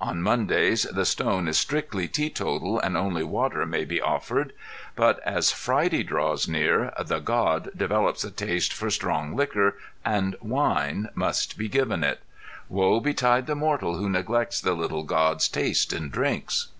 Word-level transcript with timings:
On 0.00 0.20
Mondays 0.20 0.86
the 0.92 1.04
"stone" 1.04 1.46
is 1.46 1.56
strictly 1.56 2.08
teetotal 2.08 2.80
and 2.80 2.96
only 2.96 3.22
water 3.22 3.64
may 3.64 3.84
be 3.84 4.00
offered, 4.00 4.52
but 4.96 5.20
as 5.24 5.52
Friday 5.52 6.02
draws 6.02 6.48
near, 6.48 6.92
the 7.06 7.20
"God" 7.20 7.70
develops 7.76 8.24
a 8.24 8.32
taste 8.32 8.72
for 8.72 8.90
strong 8.90 9.36
liquor 9.36 9.76
and 10.04 10.34
wine 10.40 11.10
must 11.14 11.56
be 11.56 11.68
given 11.68 12.02
it. 12.02 12.18
Woe 12.68 12.98
betide 12.98 13.46
the 13.46 13.54
mortal 13.54 13.98
who 13.98 14.10
neglects 14.10 14.60
the 14.60 14.72
"little 14.74 15.04
God's" 15.04 15.48
taste 15.48 15.92
in 15.92 16.08
drinks. 16.10 16.70